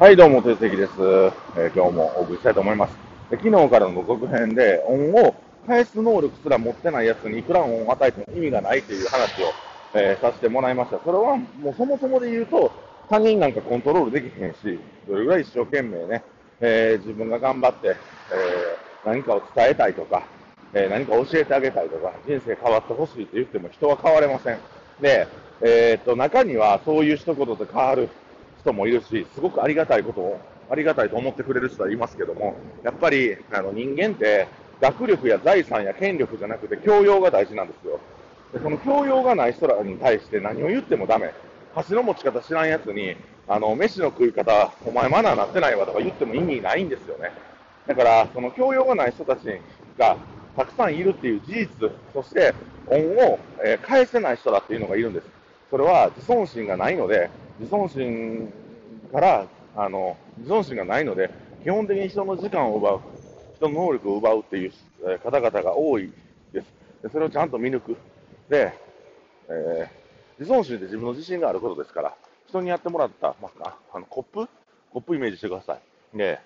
[0.00, 0.92] はい、どうも、定石です、
[1.58, 2.96] えー今日もお送りしたいと思います。
[3.28, 5.34] で昨日からの続編で、恩を
[5.66, 9.52] 返す能力すら持ってないやつにいくら恩を与えても意味がないという話を、
[9.92, 10.98] えーさせてもらいました。
[11.04, 12.72] それはもうそもそもで言うと、
[13.10, 16.22] 他人なんかコントロールできへんし、どれぐらい一生懸命ね、
[16.62, 20.22] えー自分が頑張って、え何かを伝えたいとか、
[20.72, 24.58] え何か教えてあげたいとか、人生変わってほしいと言っても人は変われません。
[24.98, 25.26] で、
[25.60, 28.08] えっと、中にはそういう一言で変わる
[28.60, 30.40] 人もいるし、すごくありがたいことを、
[30.70, 32.54] ありがたいと思ってくれる人はいますけども、
[32.84, 34.46] やっぱりあの人間って、
[34.80, 38.00] 学力や財産や権力じゃなくて教養が大事なんですよ。
[38.52, 41.32] でその教養がない人らに対して何を言ってもダメ。
[41.74, 43.14] 箸の持ち方知らんやつに、
[43.46, 47.32] あの、飯の食い方、お前マナーなってないわとか言っても意味ないんですよね。
[47.86, 49.46] だから、その教養がない人たち
[49.98, 50.16] が
[50.56, 52.54] たくさんいるっていう事実、そして
[52.86, 55.26] 恩を、え返せない人だっていうのがいるんです。
[55.70, 57.30] それは自尊心がないので、
[57.60, 58.52] 自尊心
[59.12, 59.46] から、
[59.76, 61.30] あの、自尊心がないので、
[61.62, 63.00] 基本的に人の時間を奪う、
[63.56, 64.72] 人の能力を奪うっていう
[65.22, 66.10] 方々が多い
[66.52, 66.66] です。
[67.02, 67.96] でそれをちゃんと見抜く。
[68.48, 68.72] で、
[69.48, 70.00] えー
[70.40, 72.16] 自尊心って自分の自信があることですから、
[72.48, 74.48] 人にやってもらった、まあ、あのコップ？
[74.90, 75.76] コップイメージしてくださ
[76.14, 76.16] い。
[76.16, 76.40] で、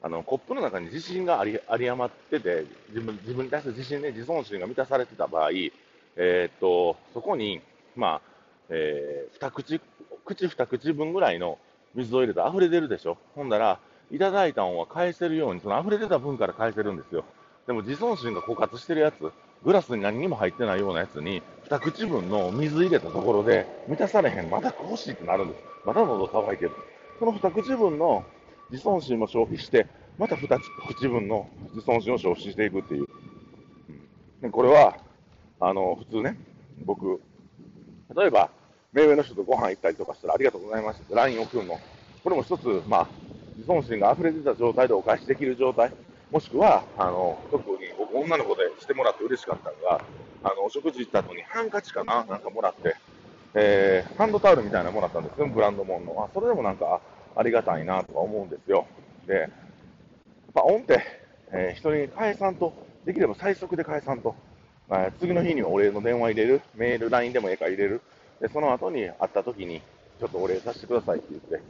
[0.00, 7.60] あのコップの中に自信がありあり余ってて自分、自分に対する自信で自尊心が満たされてた場合、えーっとそこに、
[7.96, 8.30] まあ
[8.68, 9.80] えー二口
[10.28, 11.58] 口二口分ぐらいの
[11.94, 17.24] 水を入れて溢れ出るでしょ、ほんだら、いただいた恩は返せるように、その溢れ出た分から返せるんですよ。
[17.66, 19.32] でも自尊心が枯渇してるやつ、
[19.64, 25.62] グラスに何にも入ってないようなやつに、二口分の水入れたところで、満たされへん、また欲しいってなるんです。
[25.84, 26.72] また喉乾いてる。
[27.18, 28.24] その二口分の
[28.70, 29.86] 自尊心も消費して、
[30.18, 33.06] また二口分の自尊心を消費していくっていう。
[34.40, 34.96] でこれは、
[35.60, 36.38] あの、普通ね、
[36.84, 37.20] 僕、
[38.16, 38.50] 例えば、
[38.92, 41.78] 目上の人とご飯行ったりとかしたら、ありがとうございましたって LINE 送るの。
[42.24, 43.08] これも一つ、まあ、
[43.56, 45.92] 自尊心が溢れてた状態でお返しできる状態。
[46.30, 50.04] もしくは、あの、特に僕女の子でしてもらって嬉しかったのが、
[50.42, 52.96] あの、お食事行った後にハンカチかななんかもらって、
[53.54, 56.22] えーハンドタオルみたいなのもらったんですよ、ブランドもんの。
[56.22, 57.00] あ、それでもなんか、
[57.34, 58.86] ありがたいなとか思うんですよ。
[59.26, 59.50] で、やっ
[60.54, 61.00] ぱ恩って、
[61.52, 62.72] えー人に返さんと、
[63.04, 64.34] できれば最速で返さんと、
[64.90, 68.00] えー次の日にはお礼の電話入れる、メール、LINE でもええか入れる、
[68.40, 69.80] でその後に会った時に、
[70.20, 71.60] ちょっとお礼させてくださいって言って、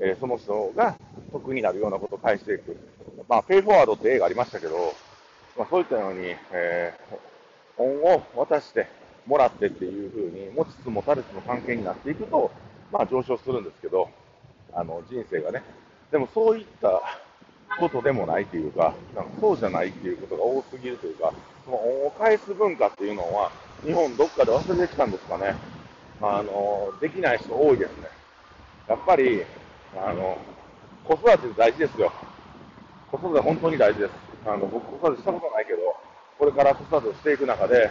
[0.00, 0.96] えーその人が
[1.32, 2.76] 得になるようなことを返していく。
[3.28, 4.94] まあ、ペイフォワードって映画ありましたけど、
[5.56, 7.18] まあ、そういったように、えー
[7.80, 8.88] 恩を渡して
[9.24, 12.50] もらってっていう風に、持ちつ持たれつの関係になっていくと、
[12.90, 14.08] まあ上昇するんですけど、
[14.72, 15.62] あの人生がね。
[16.10, 17.00] でもそういった
[17.78, 21.32] ことでもないというか、なんかそうじゃないっていうことが多すぎるというか、
[21.64, 23.52] その恩を返す文化っていうのは、
[23.84, 25.54] 日本どっかで忘れてきたんですかね。
[26.20, 28.08] あの、できない人多いですね。
[28.88, 29.44] やっぱり、
[29.96, 30.38] あの、
[31.04, 32.12] 子育て大事ですよ。
[33.10, 34.12] 子育て本当に大事です。
[34.46, 35.96] あの、僕子育てしたことないけど、
[36.38, 37.90] これから子育てをしていく中で、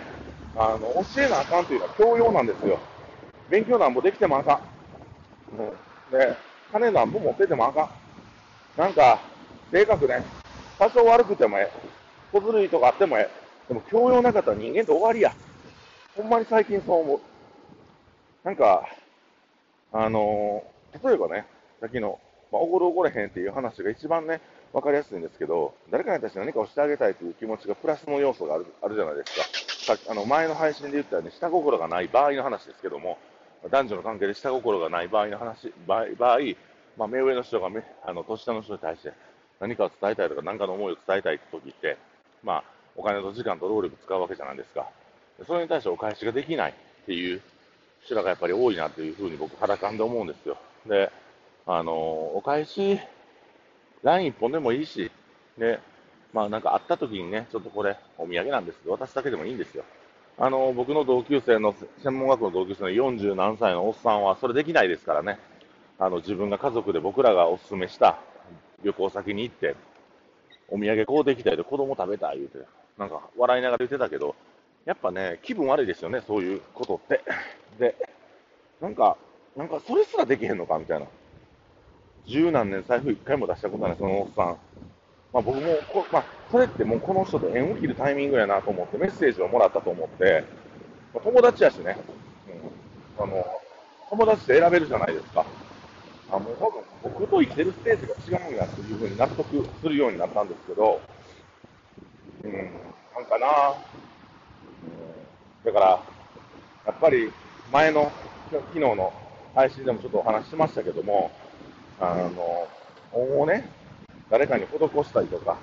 [0.55, 2.79] あの、教えなあかんというのは教養なんですよ。
[3.49, 4.61] 勉強なんぼできてもあか
[5.53, 5.61] ん。
[5.61, 5.73] う
[6.11, 6.35] で、
[6.71, 7.89] 金なんぼ持っててもあか
[8.77, 8.81] ん。
[8.81, 9.21] なんか、
[9.71, 10.23] 性格ね、
[10.77, 11.87] 多少悪くてもええ。
[12.31, 13.47] 小ずるいとかあってもええ。
[13.67, 15.33] でも教養なかったら人間って終わりや。
[16.15, 17.19] ほんまに最近そう思う。
[18.47, 18.87] なんか、
[19.91, 21.45] あのー例えばね、
[21.81, 22.17] さっきの、
[22.49, 24.39] まあ、おごるおごれへんっていう話が一番ね、
[24.71, 29.97] わかりやすいんですけど、誰かに対して何かをしてあげたいという気持ちがプラスの要素があるあるじゃないですか。
[29.97, 33.17] さあの前の配信で言ったように、下心がない場合の話ですけども、
[33.69, 36.39] 男女の関係で下心がない場合の話、場合、場合
[36.97, 39.11] まあ、目上の人がめあの年下の人に対して
[39.59, 41.97] 何かを伝えたいとか、何かの思いを伝えたいって時って、
[42.43, 42.63] まあ、
[42.95, 44.89] お金と時間と労力使うわけじゃないですか。
[45.45, 47.41] それに対してお返しができないっていう
[48.07, 50.57] 人らがやっぱり多いなというふうに僕、肌感で思うんですよ。
[50.85, 51.11] で、
[51.65, 52.97] あのお返し、
[54.01, 55.11] ライン一本でもいいし、
[55.57, 55.81] で、
[56.31, 59.83] まあなんか会った時にね、ちょっとこれ、お土産なんですけど、渡すだけでもいいんですよ。
[60.39, 65.37] あの僕の同級生の、専門学校の同級生の40何歳のおっさんは、それできないですからね。
[65.99, 68.19] あの自分が家族で僕らがお勧めした
[68.83, 69.75] 旅行先に行って、
[70.69, 72.59] お土産こうできたいで子供食べたい言うて、
[72.97, 74.33] なんか笑いながら言ってたけど、
[74.87, 77.21] やっぱね、気分悪いですよね、そういうことって。
[77.77, 77.93] で、
[78.79, 79.17] なんか、
[79.57, 81.05] なんかそれすらできへんのかみたいな。
[82.25, 84.57] 十何年財布一回も出したことないそのおっさん。
[85.33, 90.45] まあ僕もこ、まあ、それってもうこの人と縁を切るタイミングやなと思ってメッセージをもらったと思って、
[91.13, 91.97] まあ友達やしね、
[93.19, 93.45] うん、あの、
[94.09, 95.45] 友達で選べるじゃないですか。
[96.31, 101.01] あもう多分僕と生きてるステージが違うんやというふうに納得するようになったんですけど、
[102.45, 102.59] うん、な
[103.21, 103.75] んかな、
[105.67, 105.85] だから、
[106.85, 107.29] やっぱり
[107.73, 108.09] 前の、
[108.49, 109.11] 昨日の
[109.53, 111.29] 配信でもちょっとお話ししましたけども、
[111.99, 112.69] あの、
[113.11, 113.67] 恩をね、
[114.29, 115.57] 誰かに施したりとか、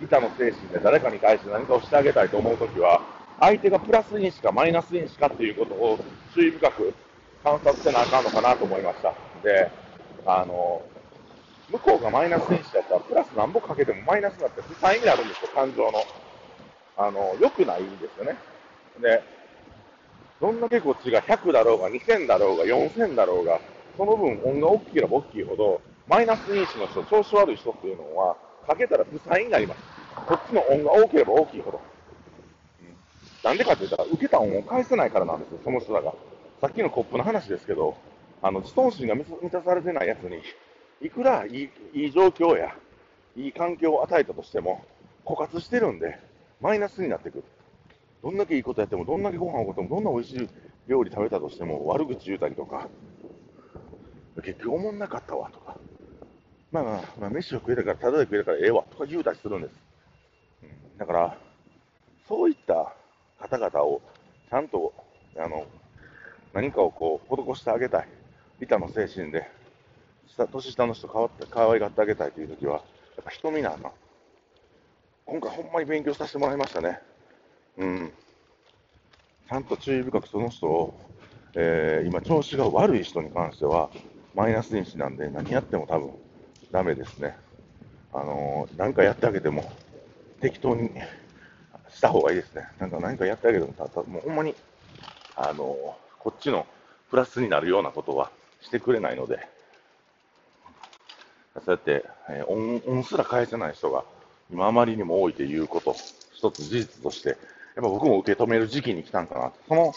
[0.00, 3.00] 利他の精神で誰かに対して何かをしてあげたいと思うときは、
[3.40, 5.98] 相手がプラス因子かマイナス因子かっていうことを
[6.36, 6.94] 注意深く
[7.42, 9.12] 観察せなあかんのかなと思いました。
[9.42, 9.72] で、
[10.24, 10.82] あの、
[11.68, 16.04] 向こうがマイナス因子だったら、プラス何ぼかけてもマイナスになって負債になるんですよ、感情の。
[16.96, 18.36] あの、良くないんですよね。
[19.00, 19.22] で、
[20.40, 23.60] どんだけこっちが100だろうが2000だろうが4000だろうが、
[23.96, 28.36] その分音が大きければ大きいほど、マイナス因子の人、調子悪い人っていうのは、
[28.66, 29.80] かけたら負債になります。
[30.14, 31.80] こっちの音が大ければ大きいほど。
[33.42, 36.14] なんでかって言ったら、受けた恩を返せないからなんですよ、その人らが。
[36.60, 37.96] さっきのコップの話ですけど、
[38.40, 40.40] あの自尊心が満たされてないやつに、
[41.00, 42.74] いくらいいいい状況や、
[43.36, 44.84] いい環境を与えたとしても、
[45.24, 46.18] 枯渇してるんで、
[46.60, 47.44] マイナスになってくる。
[48.22, 50.48] どんだけいいことやっても、どんだけご飯をおっても、どんな美味しい
[50.86, 52.88] 料理食べたとしても、悪口言うたりとか、
[54.42, 55.76] 結局思んなかったわとか、
[56.70, 59.74] まあまあ、まあ、飯を食えたから、ただで食えたからええわとか言うたりするんです。
[60.62, 61.38] うん、だから、
[62.28, 62.92] そういった
[63.40, 64.02] 方々を
[64.50, 64.92] ちゃんと
[65.36, 65.66] あの
[66.52, 68.08] 何かをこう施してあげたい、
[68.60, 69.50] 利他の精神で
[70.26, 72.78] 下年下の人かわって可愛がってあげたいというときは、や
[73.22, 73.92] っぱ人見なあかん。
[75.26, 77.00] 今回ほんまに勉強させてもらいましたね。
[77.78, 78.12] うん。
[79.48, 81.00] ちゃんと注意深くその人を、
[81.54, 83.88] えー、今調子が悪い人に関しては、
[84.34, 86.10] マイナス因子なんで何やっても多分
[86.70, 87.36] ダメですね。
[88.12, 89.70] あのー、何かやってあげても
[90.40, 90.90] 適当に
[91.90, 92.68] した方がいいですね。
[92.78, 94.54] なんか何かやってあげても、たたもうほんまに、
[95.36, 96.66] あのこっちの
[97.10, 99.46] プラスになるようなことはしてくれないので、
[101.54, 104.04] そうやって、えー、恩恩すら返せない人が
[104.50, 105.94] 今あまりにも多いということ、
[106.32, 107.36] 一つ事実として、
[107.78, 109.94] やっぱ僕も受け止める時期に来たんかなその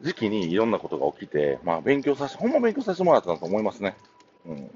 [0.00, 3.96] 時期にいろんなことが起きて、まあ勉強させて、ほんま勉強させてもらったなと思いますね。
[4.46, 4.70] うん。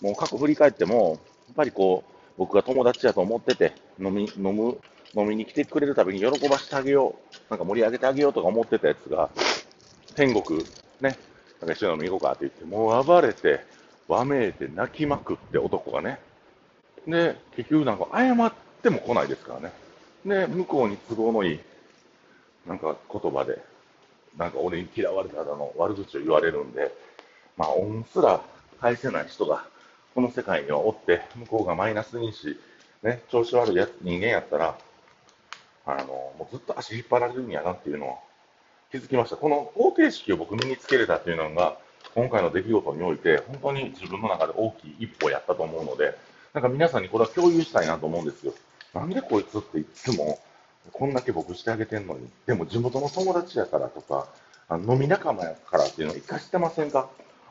[0.00, 4.80] もう過去振り返っても、やっぱりこう、僕が友達やと思ってて、飲み、飲む、
[5.14, 9.30] 飲みに来てくれるたびに喜ばせてあげよう、なんか盛り上げてあげようとか思ってたやつが、
[10.16, 10.64] 天国、ね、
[11.00, 11.12] なん
[11.68, 13.60] か一緒に飲み行こうかって言って、もう暴れて、
[14.08, 16.18] わめいて泣きまくって男がね。
[17.06, 19.81] で、結局なんか謝っても来ないですからね。
[20.24, 21.60] で、向こうに都合のいい、
[22.66, 23.58] なんか言葉で、
[24.36, 26.92] なんか俺に嫌われただの悪口を言われるんで、
[27.56, 28.40] まあ、恩すら
[28.80, 29.64] 返せない人が、
[30.14, 32.58] この世界にはおって、向こうがマイナスにし、
[33.02, 34.78] ね、調子悪いや人間やったら、
[35.86, 38.16] あの、もうずっと足引っ張られるんやなっていうのは
[38.92, 39.36] 気づきました。
[39.36, 41.78] この方程式を僕身につけれたっていうのが、
[42.14, 46.14] 今回の出来事において、本当に自分の中で大きい一歩やったと思うので、
[46.52, 48.52] なんか皆さんにこれは共有したいなと思うんですよ。
[48.94, 50.38] なんでこいつっていつも、
[50.92, 54.26] こんだけ僕してあげてんのに、でも地元の友達やからとか、
[54.68, 57.08] あの飲み仲間やからっていうのを一回知ってませんか？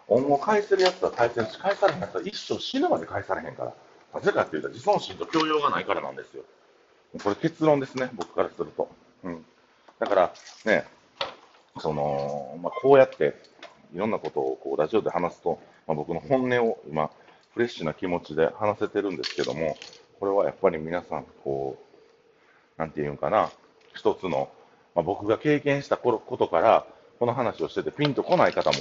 [0.07, 3.73] 恩を返せるやつは対戦し、返されへんやつは一生死ぬまで返されへんから。
[4.13, 6.43] なぜかっていうと自尊心と教養がないからなんですよ。
[7.23, 8.89] これ結論ですね、僕からすると。
[9.23, 9.45] うん。
[9.99, 10.33] だから、
[10.65, 10.85] ね、
[11.79, 13.35] その、まあ、こうやって、
[13.93, 17.09] いろんなことをこうラジオで話すと、まあ、僕の本音を今、
[17.53, 19.77] フレッシュな気持ちで話せてるんですけども、
[20.21, 21.79] これはやっぱり皆さん、こ
[22.77, 23.49] う、なんていうんかな、
[23.95, 24.51] 一つの、
[24.93, 26.85] まあ、僕が経験したことから、
[27.17, 28.77] この話をしててピンとこない方も、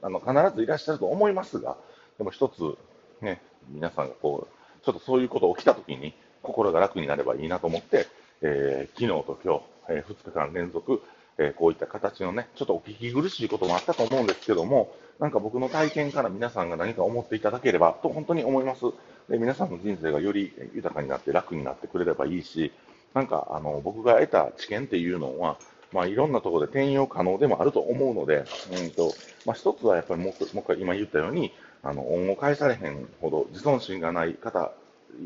[0.00, 1.76] あの、必ずいらっしゃると思いますが、
[2.16, 2.78] でも一つ、
[3.20, 8.06] ね、皆さんがこう、ちょっとそういうこと起きたときに、心が楽になればいいなと思って、
[8.40, 11.02] えー、昨日と今日、えー、2日間連続、
[11.36, 18.86] えー、こういった形のね、ちょっとお聞き苦しいこともあったと思うんですけども、なんか僕の体験から皆さんが何か思っていただければと本当に思います。
[19.28, 22.72] で皆さんの人生がより豊かになって楽になってくれればいいし、
[23.12, 25.58] なんかあの僕が得た知見っていうのは、
[25.92, 29.12] まあ、いろんなところで転用可能でもあると思うので、うんと
[29.44, 31.52] まあ、一つはやっぱりもうもう一回今言ったように、
[31.82, 34.72] あの恩を返されへんほど自尊心がない方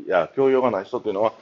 [0.07, 1.33] や教養がない人というのは、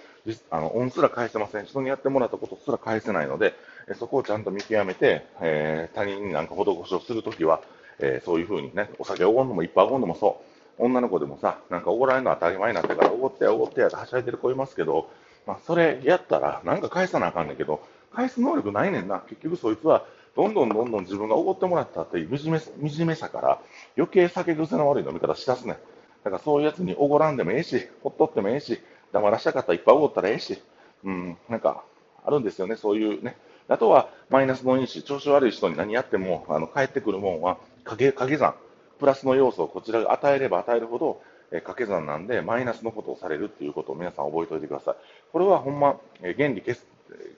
[0.52, 1.66] あの恩すら返せません。
[1.66, 3.54] 人にやってもらったことすら返せないので、
[3.98, 7.62] そこをちゃんと見極めて、えー、他人になんか施しをするときは、
[8.00, 10.49] えー、そういうふうにね、お酒をおごるのもいっぱいおごるのもそう。
[10.80, 15.10] 女の子でもさ、なんかおごられるのは当たり前になってからおごってやおごってやってはしゃいでる子いますけど、
[15.46, 17.82] まあ、それやったら、なんか返さなあかんねんけど、
[18.14, 19.22] 返す能力ないねんな。
[19.28, 20.06] 結局そいつは、
[20.36, 23.60] どんどんどんどん自分がおごってもらったっていう惨め惨めさから
[23.98, 25.76] 余計酒癖の悪い飲み方しだすねん。
[26.24, 28.80] だからそういうやつにおごらんでもええし、ほっとってもええし、
[29.12, 30.62] 黙らしたかったらいっぱいおごったらええし、
[31.04, 31.84] うん、なんか、
[32.26, 33.36] あるんですよね、そういうね。
[33.68, 38.56] あとは、マイナスの因子、調子悪い人に何やっても、あの、返ってくるもんは、掛け、掛け算、
[39.00, 44.96] プラスの要素をこちらが与えれば与えるほど、え掛け算なんで、マイナスのことをされるっていうことを皆さん覚えておいてください。
[45.32, 46.64] これはほんま、え原理、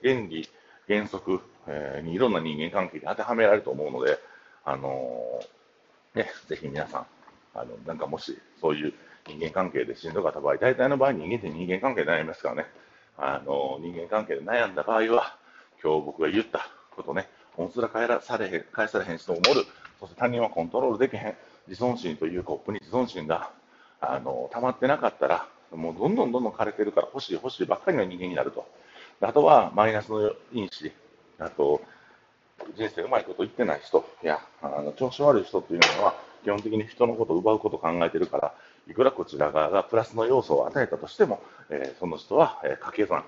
[0.02, 0.48] 原理、
[0.86, 4.18] 原則、え、にいろんな人間関係に当てはめられると思うので、
[4.64, 7.06] あのー、ね、ぜひ皆さん、
[7.54, 8.92] あの、なんかもし、そういう
[9.26, 12.66] 人間関係でしんどかった場合、大体の場合人間って人間関係で悩みますからね。
[13.16, 15.36] あの、人間関係で悩んだ場合は、
[15.82, 19.66] 今日僕が言ったことね、本すら返らされへん、返されへん人を守る。
[20.00, 21.36] そして他人はコントロールできへん。
[21.68, 23.50] 自尊心というコップに自尊心が、
[24.00, 28.66] あの、溜まってなかったら、もうどんどんどんどん枯れてるから欲しい欲しいばっかりの人間になると。
[29.20, 30.92] あとは、マイナスの因子、
[31.38, 31.80] あと、
[32.76, 36.14] 人生うまいこと言ってない人や、あの調子悪い人っていうのは、
[36.44, 38.54] 基本的に人のことを奪うことを考えてるから、
[38.88, 41.40] いくらこちら側がプラスの要素を与えたとしても、
[41.70, 43.24] えー、その人は、えー、掛け算、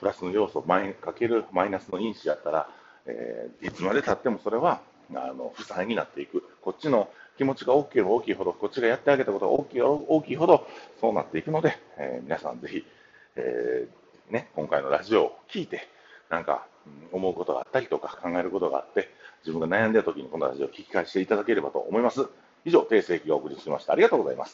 [0.00, 2.68] プラスの要素、マイかけるマイナスの因子やったら、
[3.06, 4.80] えー、いつまでたってもそれは
[5.14, 6.42] あの負債になっていく。
[6.62, 10.66] こっちの気持ちが大きければ大きいほど、こっちがやってあげたことが大きい大きいほど、
[11.00, 12.84] そうなっていくので、え皆さんぜひ、
[13.36, 13.88] え
[14.30, 15.88] ね、今回のラジオを聞いて、
[16.30, 16.66] なんか、
[17.12, 19.08] 思うことがあったりとか考えることがあって、
[19.44, 22.28] 自分が悩んでる時にこのラジオを聞き返していただければと思います。
[22.64, 23.92] 以上、定世紀がお送りしました。
[23.92, 24.52] ありがとうございます。